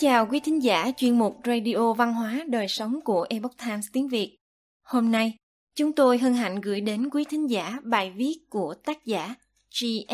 [0.00, 4.08] chào quý thính giả chuyên mục Radio Văn hóa Đời Sống của Epoch Times tiếng
[4.08, 4.38] Việt.
[4.82, 5.36] Hôm nay,
[5.74, 9.34] chúng tôi hân hạnh gửi đến quý thính giả bài viết của tác giả
[9.70, 10.06] GSY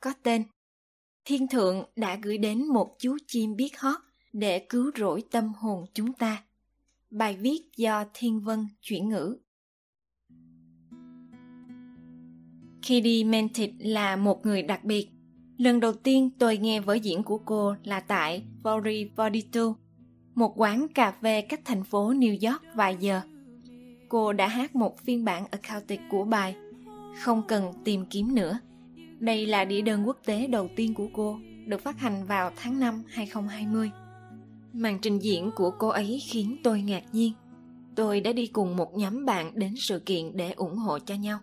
[0.00, 0.42] có tên
[1.24, 4.00] Thiên Thượng đã gửi đến một chú chim biết hót
[4.32, 6.42] để cứu rỗi tâm hồn chúng ta.
[7.10, 9.36] Bài viết do Thiên Vân chuyển ngữ.
[12.82, 15.08] Kitty Mentit là một người đặc biệt
[15.58, 19.74] Lần đầu tiên tôi nghe vở diễn của cô là tại Vori Vodito,
[20.34, 23.20] một quán cà phê cách thành phố New York vài giờ.
[24.08, 26.56] Cô đã hát một phiên bản acoustic của bài
[27.22, 28.58] Không cần tìm kiếm nữa.
[29.18, 32.80] Đây là đĩa đơn quốc tế đầu tiên của cô, được phát hành vào tháng
[32.80, 33.90] 5 2020.
[34.72, 37.32] Màn trình diễn của cô ấy khiến tôi ngạc nhiên.
[37.94, 41.38] Tôi đã đi cùng một nhóm bạn đến sự kiện để ủng hộ cho nhau.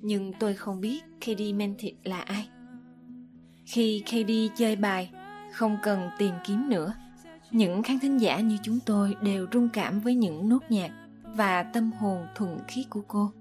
[0.00, 2.48] Nhưng tôi không biết Katie Mentit là ai.
[3.64, 5.10] Khi KD chơi bài,
[5.52, 6.94] không cần tìm kiếm nữa.
[7.50, 10.90] Những khán thính giả như chúng tôi đều rung cảm với những nốt nhạc
[11.34, 13.32] và tâm hồn thuần khiết của cô.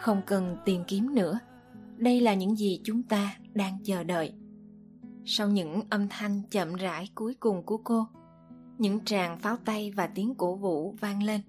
[0.00, 1.38] Không cần tìm kiếm nữa.
[1.96, 4.32] Đây là những gì chúng ta đang chờ đợi.
[5.24, 8.06] Sau những âm thanh chậm rãi cuối cùng của cô,
[8.78, 11.40] những tràng pháo tay và tiếng cổ vũ vang lên.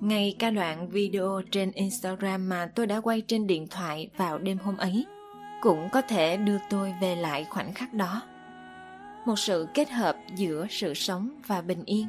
[0.00, 4.58] Ngay ca đoạn video trên Instagram mà tôi đã quay trên điện thoại vào đêm
[4.58, 5.06] hôm ấy–
[5.60, 8.22] cũng có thể đưa tôi về lại khoảnh khắc đó.
[9.24, 12.08] Một sự kết hợp giữa sự sống và bình yên,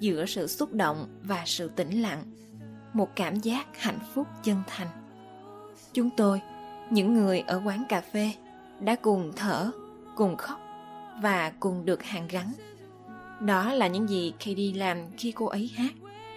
[0.00, 2.22] giữa sự xúc động và sự tĩnh lặng,
[2.92, 4.88] một cảm giác hạnh phúc chân thành.
[5.92, 6.40] Chúng tôi,
[6.90, 8.32] những người ở quán cà phê,
[8.80, 9.70] đã cùng thở,
[10.16, 10.60] cùng khóc
[11.22, 12.52] và cùng được hàn gắn.
[13.40, 15.92] Đó là những gì Katie làm khi cô ấy hát.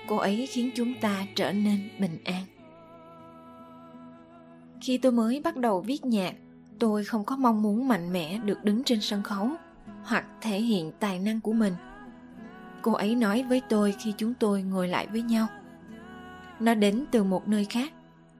[0.07, 2.43] Cô ấy khiến chúng ta trở nên bình an
[4.81, 6.35] khi tôi mới bắt đầu viết nhạc,
[6.79, 9.49] tôi không có mong muốn mạnh mẽ được đứng trên sân khấu
[10.03, 11.73] hoặc thể hiện tài năng của mình.
[12.81, 15.47] Cô ấy nói với tôi khi chúng tôi ngồi lại với nhau.
[16.59, 17.93] Nó đến từ một nơi khác.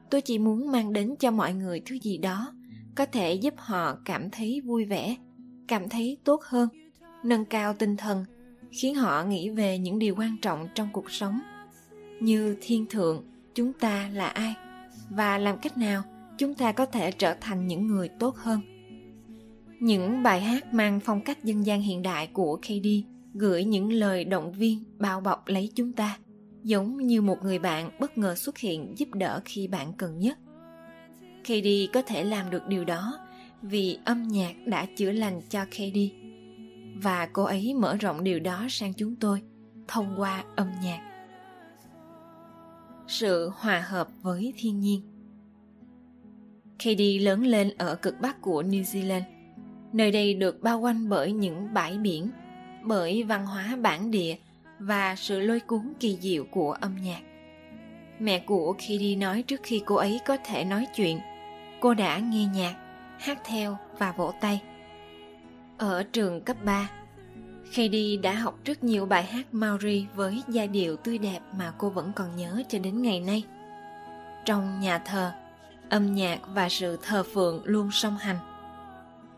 [0.09, 2.53] Tôi chỉ muốn mang đến cho mọi người thứ gì đó
[2.95, 5.15] có thể giúp họ cảm thấy vui vẻ,
[5.67, 6.69] cảm thấy tốt hơn,
[7.23, 8.25] nâng cao tinh thần,
[8.71, 11.39] khiến họ nghĩ về những điều quan trọng trong cuộc sống.
[12.19, 13.23] Như thiên thượng,
[13.55, 14.55] chúng ta là ai
[15.09, 16.03] và làm cách nào?
[16.39, 18.61] Chúng ta có thể trở thành những người tốt hơn.
[19.79, 22.87] Những bài hát mang phong cách dân gian hiện đại của KD
[23.33, 26.17] gửi những lời động viên, bao bọc lấy chúng ta,
[26.63, 30.37] giống như một người bạn bất ngờ xuất hiện giúp đỡ khi bạn cần nhất.
[31.43, 33.19] KD có thể làm được điều đó
[33.61, 35.97] vì âm nhạc đã chữa lành cho KD
[37.03, 39.41] và cô ấy mở rộng điều đó sang chúng tôi
[39.87, 40.99] thông qua âm nhạc.
[43.07, 45.08] Sự hòa hợp với thiên nhiên.
[46.83, 49.23] Katie lớn lên ở cực bắc của New Zealand.
[49.93, 52.29] Nơi đây được bao quanh bởi những bãi biển,
[52.83, 54.35] bởi văn hóa bản địa
[54.79, 57.21] và sự lôi cuốn kỳ diệu của âm nhạc.
[58.19, 61.19] Mẹ của Katie nói trước khi cô ấy có thể nói chuyện,
[61.79, 62.75] cô đã nghe nhạc,
[63.19, 64.61] hát theo và vỗ tay.
[65.77, 66.89] Ở trường cấp 3,
[67.75, 71.89] Katie đã học rất nhiều bài hát Maori với giai điệu tươi đẹp mà cô
[71.89, 73.43] vẫn còn nhớ cho đến ngày nay.
[74.45, 75.31] Trong nhà thờ,
[75.89, 78.37] âm nhạc và sự thờ phượng luôn song hành.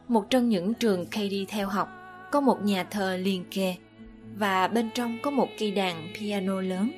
[0.08, 1.90] Một trong những trường Katie theo học
[2.32, 3.76] có một nhà thờ liền kề
[4.38, 6.92] và bên trong có một cây đàn piano lớn.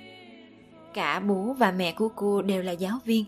[0.93, 3.25] Cả bố và mẹ của cô đều là giáo viên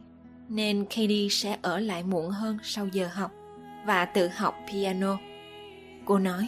[0.49, 3.31] nên Katie sẽ ở lại muộn hơn sau giờ học
[3.85, 5.17] và tự học piano.
[6.05, 6.47] Cô nói,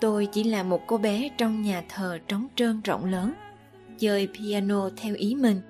[0.00, 3.32] tôi chỉ là một cô bé trong nhà thờ trống trơn rộng lớn,
[3.98, 5.60] chơi piano theo ý mình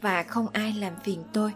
[0.00, 1.52] và không ai làm phiền tôi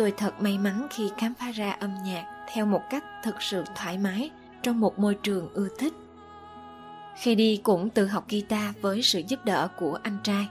[0.00, 3.64] tôi thật may mắn khi khám phá ra âm nhạc theo một cách thực sự
[3.74, 4.30] thoải mái
[4.62, 5.92] trong một môi trường ưa thích.
[7.16, 10.48] Khi đi cũng tự học guitar với sự giúp đỡ của anh trai.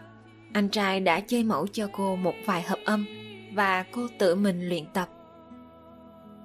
[0.54, 3.06] Anh trai đã chơi mẫu cho cô một vài hợp âm
[3.54, 5.10] và cô tự mình luyện tập.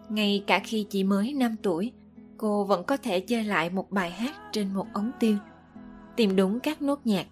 [0.08, 1.92] Ngay cả khi chỉ mới 5 tuổi,
[2.36, 5.36] cô vẫn có thể chơi lại một bài hát trên một ống tiêu,
[6.16, 7.26] tìm đúng các nốt nhạc.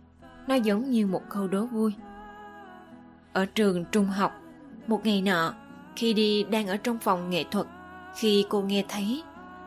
[0.47, 1.93] Nó giống như một câu đố vui.
[3.33, 4.33] Ở trường trung học,
[4.87, 5.55] một ngày nọ
[5.97, 7.67] khi đi đang ở trong phòng nghệ thuật
[8.15, 9.23] khi cô nghe thấy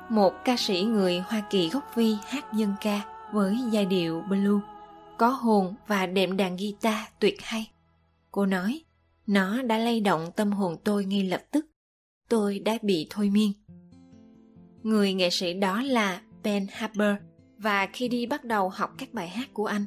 [0.09, 3.01] một ca sĩ người Hoa Kỳ gốc Vi hát dân ca
[3.31, 4.61] với giai điệu blue,
[5.17, 7.71] có hồn và đệm đàn guitar tuyệt hay.
[8.31, 8.81] Cô nói,
[9.27, 11.65] nó đã lay động tâm hồn tôi ngay lập tức.
[12.29, 13.51] Tôi đã bị thôi miên.
[14.83, 17.15] Người nghệ sĩ đó là Ben Harper
[17.57, 19.85] và khi đi bắt đầu học các bài hát của anh.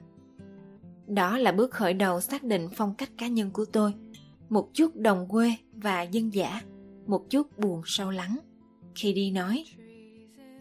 [1.06, 3.94] Đó là bước khởi đầu xác định phong cách cá nhân của tôi–
[4.49, 6.61] một chút đồng quê và dân dã,
[7.06, 8.39] một chút buồn sâu lắng.
[8.95, 9.65] KD nói,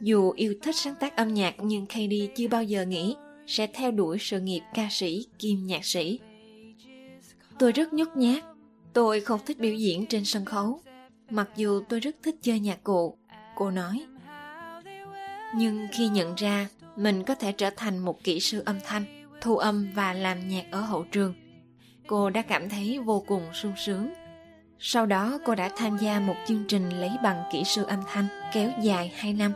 [0.01, 3.15] dù yêu thích sáng tác âm nhạc nhưng KD chưa bao giờ nghĩ
[3.47, 6.19] sẽ theo đuổi sự nghiệp ca sĩ, kim nhạc sĩ.
[7.59, 8.43] Tôi rất nhút nhát,
[8.93, 10.81] tôi không thích biểu diễn trên sân khấu.
[11.29, 13.17] Mặc dù tôi rất thích chơi nhạc cụ,
[13.55, 14.05] cô nói.
[15.55, 19.57] Nhưng khi nhận ra mình có thể trở thành một kỹ sư âm thanh, thu
[19.57, 21.33] âm và làm nhạc ở hậu trường
[22.07, 24.09] cô đã cảm thấy vô cùng sung sướng
[24.79, 28.27] sau đó cô đã tham gia một chương trình lấy bằng kỹ sư âm thanh
[28.53, 29.53] kéo dài 2 năm.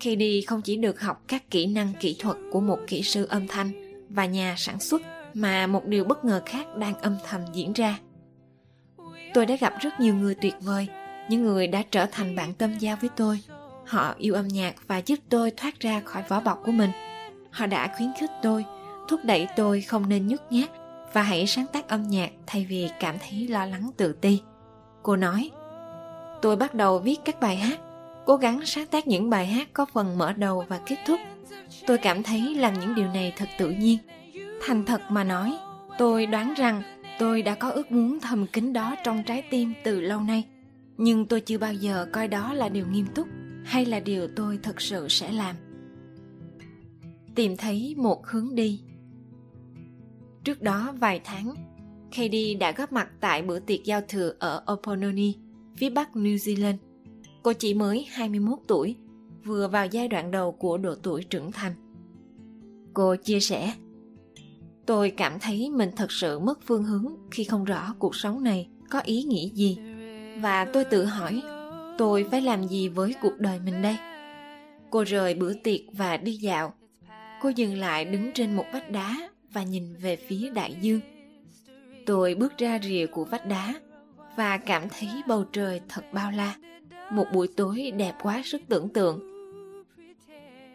[0.00, 3.26] Khi đi không chỉ được học các kỹ năng kỹ thuật của một kỹ sư
[3.30, 3.70] âm thanh
[4.08, 5.02] và nhà sản xuất
[5.34, 7.98] mà một điều bất ngờ khác đang âm thầm diễn ra.
[9.34, 10.88] Tôi đã gặp rất nhiều người tuyệt vời,
[11.28, 13.40] những người đã trở thành bạn tâm giao với tôi.
[13.86, 16.90] Họ yêu âm nhạc và giúp tôi thoát ra khỏi vỏ bọc của mình.
[17.50, 18.64] Họ đã khuyến khích tôi,
[19.08, 20.70] thúc đẩy tôi không nên nhút nhát
[21.12, 24.40] và hãy sáng tác âm nhạc thay vì cảm thấy lo lắng tự ti.
[25.02, 25.50] Cô nói,
[26.42, 27.80] tôi bắt đầu viết các bài hát.
[28.26, 31.20] Cố gắng sáng tác những bài hát có phần mở đầu và kết thúc.
[31.86, 33.98] Tôi cảm thấy làm những điều này thật tự nhiên.
[34.66, 35.58] Thành thật mà nói,
[35.98, 36.82] tôi đoán rằng
[37.18, 40.44] tôi đã có ước muốn thầm kín đó trong trái tim từ lâu nay.
[40.96, 43.28] Nhưng tôi chưa bao giờ coi đó là điều nghiêm túc
[43.64, 45.56] hay là điều tôi thực sự sẽ làm.
[47.34, 48.80] Tìm thấy một hướng đi.
[50.44, 51.54] Trước đó vài tháng,
[52.10, 55.34] Katie đã góp mặt tại bữa tiệc giao thừa ở Opononi,
[55.76, 56.76] phía bắc New Zealand.
[57.42, 58.96] Cô chỉ mới 21 tuổi,
[59.44, 61.72] vừa vào giai đoạn đầu của độ tuổi trưởng thành.
[62.94, 63.72] Cô chia sẻ,
[64.88, 68.68] Tôi cảm thấy mình thật sự mất phương hướng khi không rõ cuộc sống này
[68.90, 69.78] có ý nghĩa gì.
[70.40, 71.42] Và tôi tự hỏi,
[71.98, 73.96] tôi phải làm gì với cuộc đời mình đây?
[74.90, 76.74] Cô rời bữa tiệc và đi dạo.
[77.42, 81.00] Cô dừng lại đứng trên một vách đá và nhìn về phía đại dương.
[82.06, 83.74] Tôi bước ra rìa của vách đá
[84.36, 86.54] và cảm thấy bầu trời thật bao la.
[87.12, 89.20] Một buổi tối đẹp quá sức tưởng tượng.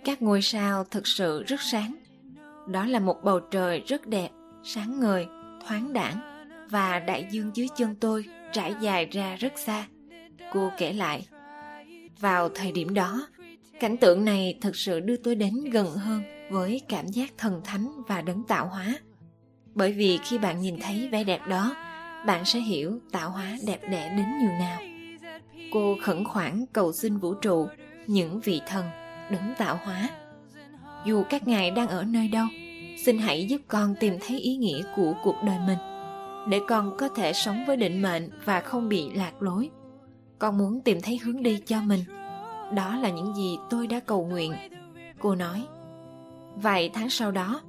[0.06, 1.96] Các ngôi sao thực sự rất sáng.
[2.68, 4.30] Đó là một bầu trời rất đẹp,
[4.64, 5.26] sáng ngời,
[5.68, 6.20] thoáng đãng
[6.70, 9.88] và đại dương dưới chân tôi trải dài ra rất xa.
[10.54, 11.28] Cô kể lại.
[12.20, 13.28] Vào thời điểm đó,
[13.80, 18.02] cảnh tượng này thực sự đưa tôi đến gần hơn với cảm giác thần thánh
[18.08, 18.96] và đấng tạo hóa.
[19.76, 21.76] Bởi vì khi bạn nhìn thấy vẻ đẹp đó,
[22.28, 24.82] bạn sẽ hiểu tạo hóa đẹp đẽ đến nhường nào.
[25.74, 27.68] Cô khẩn khoản cầu xin vũ trụ,
[28.08, 28.86] những vị thần,
[29.32, 30.10] đấng tạo hóa.
[31.06, 32.46] Dù các ngài đang ở nơi đâu,
[33.06, 35.78] xin hãy giúp con tìm thấy ý nghĩa của cuộc đời mình,
[36.50, 39.70] để con có thể sống với định mệnh và không bị lạc lối.
[40.40, 42.04] Con muốn tìm thấy hướng đi cho mình.
[42.74, 44.54] Đó là những gì tôi đã cầu nguyện.
[45.20, 45.64] Cô nói.
[46.56, 47.62] Vài tháng sau đó,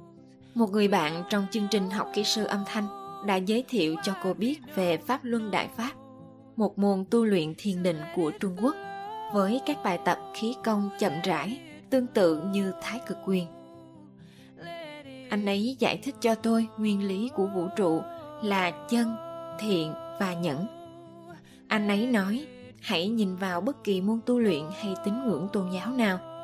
[0.53, 2.87] một người bạn trong chương trình học kỹ sư âm thanh
[3.25, 5.91] đã giới thiệu cho cô biết về Pháp Luân Đại Pháp,
[6.55, 8.75] một môn tu luyện thiền định của Trung Quốc
[9.33, 11.59] với các bài tập khí công chậm rãi,
[11.89, 13.47] tương tự như Thái Cực Quyền.
[15.29, 18.01] Anh ấy giải thích cho tôi nguyên lý của vũ trụ
[18.43, 19.15] là chân,
[19.59, 20.67] thiện và nhẫn.
[21.67, 22.47] Anh ấy nói,
[22.81, 26.19] hãy nhìn vào bất kỳ môn tu luyện hay tín ngưỡng tôn giáo nào–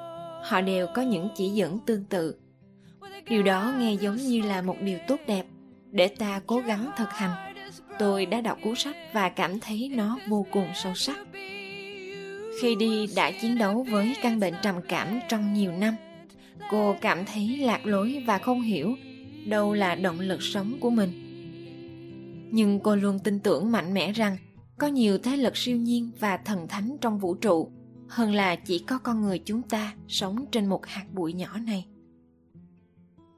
[0.43, 2.35] họ đều có những chỉ dẫn tương tự.
[3.29, 5.45] Điều đó nghe giống như là một điều tốt đẹp
[5.91, 7.53] để ta cố gắng thực hành.
[7.99, 11.17] Tôi đã đọc cuốn sách và cảm thấy nó vô cùng sâu sắc.
[12.61, 15.95] Khi đi đã chiến đấu với căn bệnh trầm cảm trong nhiều năm,
[16.71, 18.95] cô cảm thấy lạc lối và không hiểu
[19.47, 21.09] đâu là động lực sống của mình.
[22.51, 24.37] Nhưng cô luôn tin tưởng mạnh mẽ rằng
[24.77, 27.71] có nhiều thế lực siêu nhiên và thần thánh trong vũ trụ
[28.11, 31.85] hơn là chỉ có con người chúng ta sống trên một hạt bụi nhỏ này.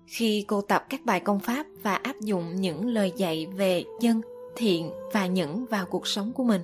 [0.06, 4.22] Khi cô tập các bài công pháp và áp dụng những lời dạy về dân,
[4.56, 6.62] thiện và nhẫn vào cuộc sống của mình,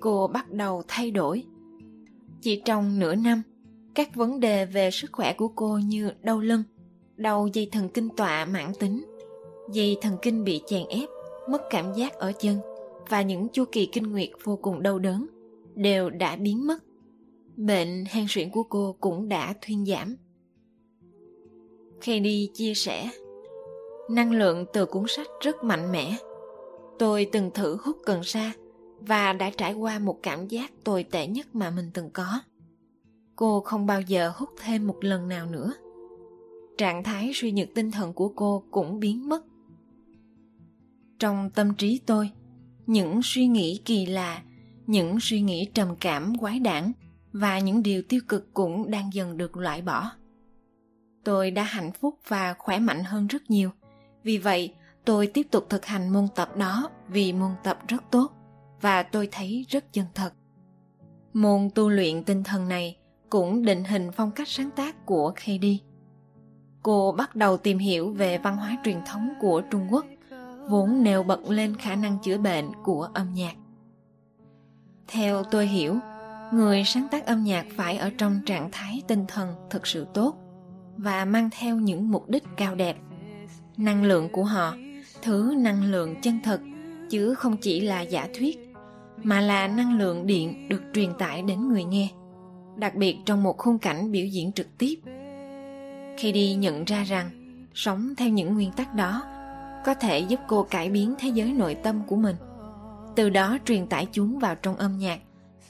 [0.00, 1.44] cô bắt đầu thay đổi.
[2.40, 3.42] Chỉ trong nửa năm,
[3.94, 6.62] các vấn đề về sức khỏe của cô như đau lưng,
[7.16, 9.04] đau dây thần kinh tọa mãn tính,
[9.72, 11.08] dây thần kinh bị chèn ép,
[11.50, 12.58] mất cảm giác ở chân
[13.08, 15.26] và những chu kỳ kinh nguyệt vô cùng đau đớn
[15.74, 16.84] đều đã biến mất
[17.56, 20.16] bệnh hen suyễn của cô cũng đã thuyên giảm.
[22.00, 23.10] Kenny chia sẻ,
[24.10, 26.16] năng lượng từ cuốn sách rất mạnh mẽ.
[26.98, 28.52] Tôi từng thử hút cần sa
[29.00, 32.40] và đã trải qua một cảm giác tồi tệ nhất mà mình từng có.
[33.36, 35.72] Cô không bao giờ hút thêm một lần nào nữa.
[36.78, 39.44] Trạng thái suy nhược tinh thần của cô cũng biến mất.
[41.18, 42.30] Trong tâm trí tôi,
[42.86, 44.42] những suy nghĩ kỳ lạ,
[44.86, 46.92] những suy nghĩ trầm cảm quái đản
[47.34, 50.10] và những điều tiêu cực cũng đang dần được loại bỏ
[51.24, 53.70] tôi đã hạnh phúc và khỏe mạnh hơn rất nhiều
[54.22, 54.74] vì vậy
[55.04, 58.32] tôi tiếp tục thực hành môn tập đó vì môn tập rất tốt
[58.80, 60.32] và tôi thấy rất chân thật
[61.32, 62.98] môn tu luyện tinh thần này
[63.30, 65.64] cũng định hình phong cách sáng tác của KD.
[66.82, 70.06] cô bắt đầu tìm hiểu về văn hóa truyền thống của Trung Quốc,
[70.68, 73.54] vốn nêu bật lên khả năng chữa bệnh của âm nhạc.
[75.08, 75.98] Theo tôi hiểu,
[76.52, 80.36] người sáng tác âm nhạc phải ở trong trạng thái tinh thần thực sự tốt
[80.96, 82.96] và mang theo những mục đích cao đẹp.
[83.76, 84.76] Năng lượng của họ,
[85.22, 86.60] thứ năng lượng chân thật
[87.10, 88.74] chứ không chỉ là giả thuyết
[89.22, 92.08] mà là năng lượng điện được truyền tải đến người nghe
[92.76, 94.94] đặc biệt trong một khung cảnh biểu diễn trực tiếp
[96.18, 97.30] khi đi nhận ra rằng
[97.74, 99.22] sống theo những nguyên tắc đó
[99.84, 102.36] có thể giúp cô cải biến thế giới nội tâm của mình
[103.16, 105.20] từ đó truyền tải chúng vào trong âm nhạc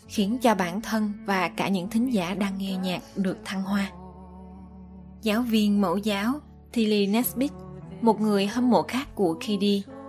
[0.09, 3.91] khiến cho bản thân và cả những thính giả đang nghe nhạc được thăng hoa.
[5.23, 6.33] Giáo viên mẫu giáo
[6.73, 7.53] Tilly Nesbitt
[8.01, 9.65] một người hâm mộ khác của KD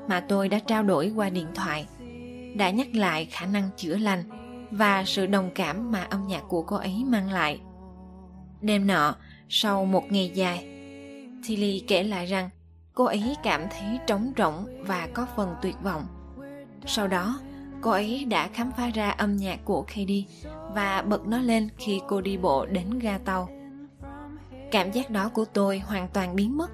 [0.08, 1.88] mà tôi đã trao đổi qua điện thoại,
[2.56, 4.24] đã nhắc lại khả năng chữa lành
[4.72, 7.60] và sự đồng cảm mà âm nhạc của cô ấy mang lại.
[8.62, 9.16] Đêm nọ,
[9.50, 10.58] sau một ngày dài,
[11.48, 12.50] tilly kể lại rằng
[12.94, 16.06] cô ấy cảm thấy trống rỗng và có phần tuyệt vọng.
[16.86, 17.40] Sau đó
[17.86, 20.24] cô ấy đã khám phá ra âm nhạc của Katie
[20.74, 23.50] và bật nó lên khi cô đi bộ đến ga tàu.
[24.72, 26.72] Cảm giác đó của tôi hoàn toàn biến mất.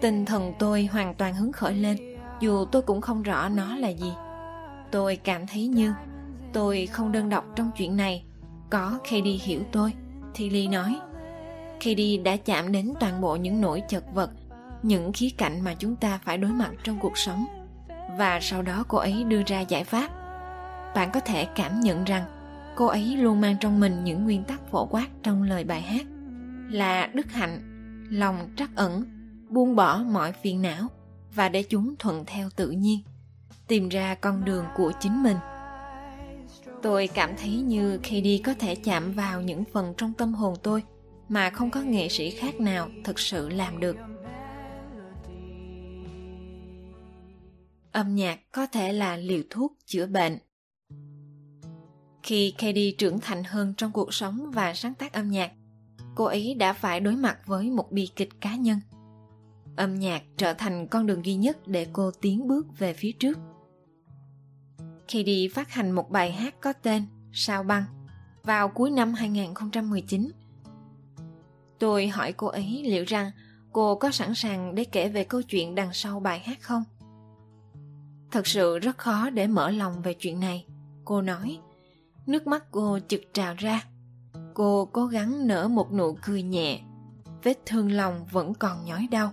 [0.00, 1.96] Tinh thần tôi hoàn toàn hứng khởi lên,
[2.40, 4.12] dù tôi cũng không rõ nó là gì.
[4.90, 5.92] Tôi cảm thấy như
[6.52, 8.24] tôi không đơn độc trong chuyện này.
[8.70, 9.92] Có Katie hiểu tôi,
[10.34, 10.96] thì Lee nói.
[11.84, 14.30] Katie đã chạm đến toàn bộ những nỗi chật vật,
[14.82, 17.44] những khía cạnh mà chúng ta phải đối mặt trong cuộc sống.
[18.18, 20.23] Và sau đó cô ấy đưa ra giải pháp
[20.94, 22.24] bạn có thể cảm nhận rằng
[22.76, 26.06] cô ấy luôn mang trong mình những nguyên tắc phổ quát trong lời bài hát.
[26.70, 27.60] Là đức hạnh,
[28.10, 29.04] lòng trắc ẩn,
[29.48, 30.88] buông bỏ mọi phiền não
[31.34, 33.00] và để chúng thuận theo tự nhiên,
[33.68, 35.36] tìm ra con đường của chính mình.
[36.82, 40.82] Tôi cảm thấy như kd có thể chạm vào những phần trong tâm hồn tôi
[41.28, 43.96] mà không có nghệ sĩ khác nào thực sự làm được.
[47.92, 50.38] Âm nhạc có thể là liều thuốc chữa bệnh
[52.24, 55.52] khi Katie trưởng thành hơn trong cuộc sống và sáng tác âm nhạc
[56.14, 58.80] cô ấy đã phải đối mặt với một bi kịch cá nhân
[59.76, 63.38] âm nhạc trở thành con đường duy nhất để cô tiến bước về phía trước
[65.12, 67.84] Katie phát hành một bài hát có tên Sao băng
[68.42, 70.30] vào cuối năm 2019.
[71.78, 73.30] Tôi hỏi cô ấy liệu rằng
[73.72, 76.84] cô có sẵn sàng để kể về câu chuyện đằng sau bài hát không?
[78.30, 80.66] Thật sự rất khó để mở lòng về chuyện này,
[81.04, 81.58] cô nói.
[82.26, 83.84] Nước mắt cô chực trào ra.
[84.54, 86.80] Cô cố gắng nở một nụ cười nhẹ.
[87.42, 89.32] Vết thương lòng vẫn còn nhói đau.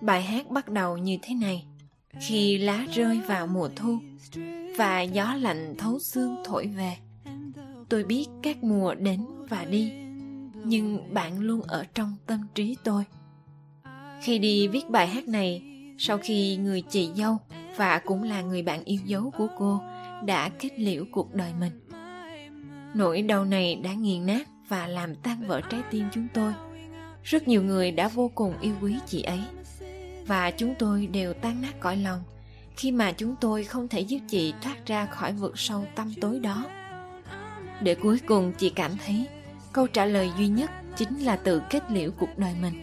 [0.00, 1.66] Bài hát bắt đầu như thế này.
[2.20, 3.98] Khi lá rơi vào mùa thu,
[4.76, 6.96] và gió lạnh thấu xương thổi về
[7.88, 9.92] tôi biết các mùa đến và đi
[10.64, 13.04] nhưng bạn luôn ở trong tâm trí tôi
[14.22, 15.62] khi đi viết bài hát này
[15.98, 17.38] sau khi người chị dâu
[17.76, 19.80] và cũng là người bạn yêu dấu của cô
[20.26, 21.72] đã kết liễu cuộc đời mình
[22.94, 26.52] nỗi đau này đã nghiền nát và làm tan vỡ trái tim chúng tôi.
[27.22, 29.40] Rất nhiều người đã vô cùng yêu quý chị ấy.
[30.26, 32.22] Và chúng tôi đều tan nát cõi lòng
[32.76, 36.40] khi mà chúng tôi không thể giúp chị thoát ra khỏi vực sâu tâm tối
[36.40, 36.70] đó.
[37.82, 39.26] Để cuối cùng chị cảm thấy,
[39.72, 42.74] câu trả lời duy nhất chính là tự kết liễu cuộc đời mình.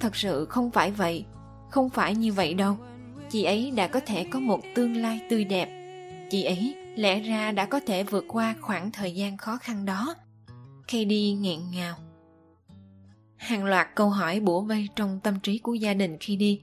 [0.00, 1.24] Thật sự không phải vậy,
[1.70, 2.76] không phải như vậy đâu.
[3.30, 5.68] Chị ấy đã có thể có một tương lai tươi đẹp.
[6.30, 10.14] Chị ấy lẽ ra đã có thể vượt qua khoảng thời gian khó khăn đó.
[10.86, 11.96] Katie nghẹn ngào,
[13.36, 16.62] hàng loạt câu hỏi bủa vây trong tâm trí của gia đình khi đi.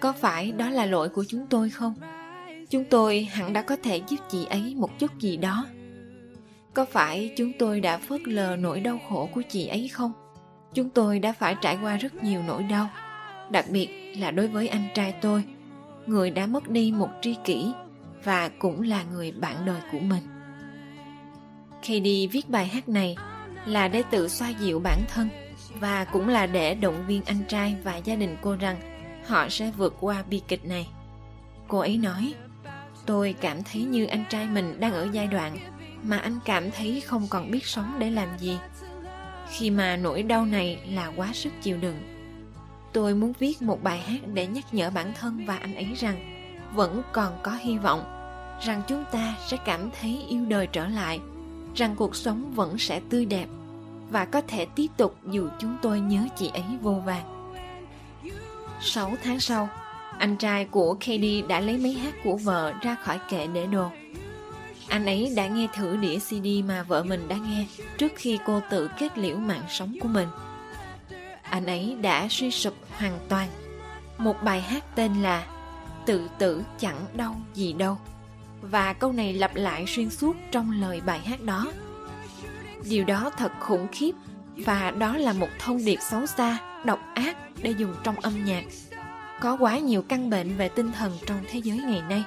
[0.00, 1.94] Có phải đó là lỗi của chúng tôi không?
[2.70, 5.66] Chúng tôi hẳn đã có thể giúp chị ấy một chút gì đó.
[6.74, 10.12] Có phải chúng tôi đã phớt lờ nỗi đau khổ của chị ấy không?
[10.74, 12.88] Chúng tôi đã phải trải qua rất nhiều nỗi đau,
[13.50, 15.44] đặc biệt là đối với anh trai tôi.
[16.06, 17.72] Người đã mất đi một tri kỷ
[18.28, 20.22] và cũng là người bạn đời của mình.
[21.82, 23.16] Khi đi viết bài hát này
[23.66, 25.28] là để tự xoa dịu bản thân
[25.80, 28.76] và cũng là để động viên anh trai và gia đình cô rằng
[29.26, 30.88] họ sẽ vượt qua bi kịch này.
[31.68, 32.34] Cô ấy nói,
[33.06, 35.58] tôi cảm thấy như anh trai mình đang ở giai đoạn
[36.02, 38.58] mà anh cảm thấy không còn biết sống để làm gì.
[39.50, 41.98] Khi mà nỗi đau này là quá sức chịu đựng,
[42.92, 46.34] tôi muốn viết một bài hát để nhắc nhở bản thân và anh ấy rằng
[46.74, 48.17] vẫn còn có hy vọng
[48.62, 51.20] rằng chúng ta sẽ cảm thấy yêu đời trở lại
[51.74, 53.46] rằng cuộc sống vẫn sẽ tươi đẹp
[54.10, 57.38] và có thể tiếp tục dù chúng tôi nhớ chị ấy vô vàng
[58.80, 59.68] 6 tháng sau,
[60.18, 63.90] anh trai của Katie đã lấy máy hát của vợ ra khỏi kệ để đồ.
[64.88, 67.66] Anh ấy đã nghe thử đĩa CD mà vợ mình đã nghe
[67.98, 70.28] trước khi cô tự kết liễu mạng sống của mình.
[71.42, 73.48] anh ấy đã suy sụp hoàn toàn.
[74.18, 75.46] Một bài hát tên là
[76.06, 77.98] Tự tử chẳng đau gì đâu.
[78.60, 81.66] Và câu này lặp lại xuyên suốt trong lời bài hát đó.
[82.90, 84.12] Điều đó thật khủng khiếp
[84.56, 88.64] và đó là một thông điệp xấu xa, độc ác để dùng trong âm nhạc.
[89.40, 92.24] Có quá nhiều căn bệnh về tinh thần trong thế giới ngày nay.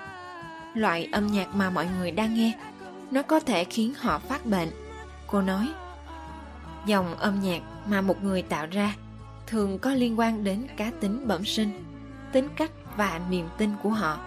[0.74, 2.54] Loại âm nhạc mà mọi người đang nghe,
[3.12, 4.70] nó có thể khiến họ phát bệnh.
[5.28, 5.70] Cô nói,
[6.86, 8.96] dòng âm nhạc mà một người tạo ra
[9.48, 11.84] thường có liên quan đến cá tính bẩm sinh
[12.32, 14.20] tính cách và niềm tin của họ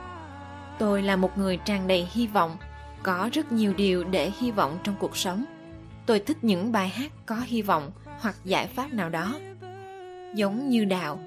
[0.79, 2.57] tôi là một người tràn đầy hy vọng,
[3.03, 5.45] có rất nhiều điều để hy vọng trong cuộc sống.
[6.07, 7.91] Tôi thích những bài hát có hy vọng
[8.21, 9.39] hoặc giải pháp nào đó.
[10.35, 11.21] Giống như đạo,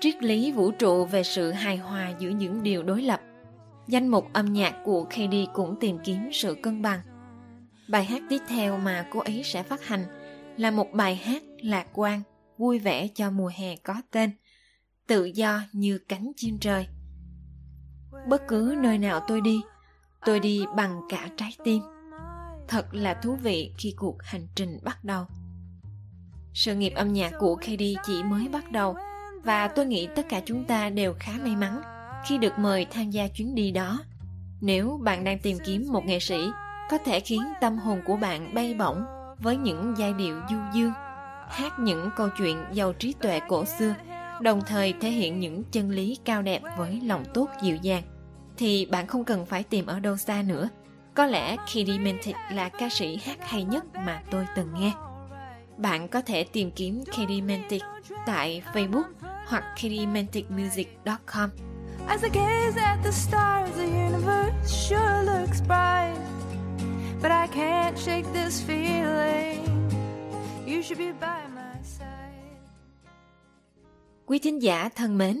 [0.00, 3.20] triết lý vũ trụ về sự hài hòa giữa những điều đối lập.
[3.88, 7.00] Danh mục âm nhạc của KD cũng tìm kiếm sự cân bằng.
[7.88, 10.04] Bài hát tiếp theo mà cô ấy sẽ phát hành
[10.56, 12.22] là một bài hát lạc quan,
[12.58, 14.30] vui vẻ cho mùa hè có tên
[15.06, 16.86] tự do như cánh chim trời
[18.26, 19.60] bất cứ nơi nào tôi đi
[20.24, 21.82] tôi đi bằng cả trái tim.
[22.68, 25.24] Thật là thú vị khi cuộc hành trình bắt đầu.
[26.54, 28.96] Sự nghiệp âm nhạc của kd chỉ mới bắt đầu,
[29.44, 31.82] và tôi nghĩ tất cả chúng ta đều khá may mắn
[32.26, 33.98] khi được mời tham gia chuyến đi đó.
[34.60, 36.48] Nếu bạn đang tìm kiếm một nghệ sĩ,
[36.90, 39.04] có thể khiến tâm hồn của bạn bay bổng
[39.38, 40.92] với những giai điệu du dương,
[41.48, 43.94] hát những câu chuyện giàu trí tuệ cổ xưa,
[44.40, 48.02] đồng thời thể hiện những chân lý cao đẹp với lòng tốt dịu dàng
[48.56, 50.68] thì bạn không cần phải tìm ở đâu xa nữa
[51.14, 54.92] có lẽ Kitty Mentic là ca sĩ hát hay nhất mà tôi từng nghe
[55.76, 57.82] bạn có thể tìm kiếm Kitty Mentic
[58.26, 59.04] tại Facebook
[59.46, 61.50] hoặc kittymenticmusic.com
[62.06, 66.18] As I gaze at the stars, the universe sure looks bright.
[67.22, 69.64] But I can't shake this feeling.
[70.66, 72.58] You should be by my side.
[74.26, 75.40] Quý thính giả thân mến,